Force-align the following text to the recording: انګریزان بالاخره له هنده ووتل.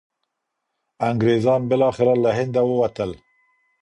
انګریزان 1.09 1.61
بالاخره 1.69 2.13
له 2.23 2.29
هنده 2.37 2.61
ووتل. 2.65 3.11